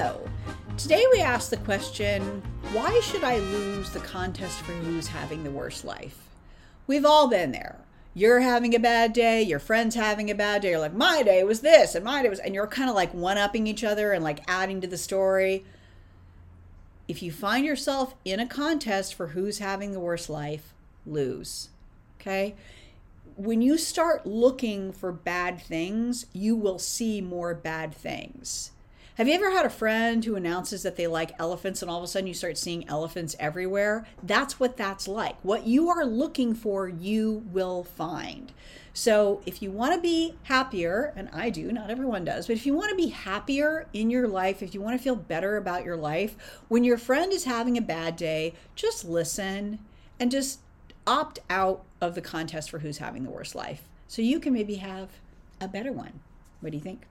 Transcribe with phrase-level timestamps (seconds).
[0.00, 0.30] Hello.
[0.76, 5.50] Today we ask the question why should I lose the contest for who's having the
[5.50, 6.28] worst life?
[6.86, 7.80] We've all been there.
[8.14, 10.70] You're having a bad day, your friend's having a bad day.
[10.70, 13.12] You're like, my day was this, and my day was, and you're kind of like
[13.12, 15.64] one upping each other and like adding to the story.
[17.08, 20.74] If you find yourself in a contest for who's having the worst life,
[21.06, 21.70] lose.
[22.20, 22.54] Okay?
[23.34, 28.70] When you start looking for bad things, you will see more bad things.
[29.18, 32.04] Have you ever had a friend who announces that they like elephants and all of
[32.04, 34.06] a sudden you start seeing elephants everywhere?
[34.22, 35.34] That's what that's like.
[35.42, 38.52] What you are looking for, you will find.
[38.92, 42.64] So, if you want to be happier, and I do, not everyone does, but if
[42.64, 45.84] you want to be happier in your life, if you want to feel better about
[45.84, 46.36] your life,
[46.68, 49.80] when your friend is having a bad day, just listen
[50.20, 50.60] and just
[51.08, 54.76] opt out of the contest for who's having the worst life so you can maybe
[54.76, 55.08] have
[55.60, 56.20] a better one.
[56.60, 57.02] What do you think?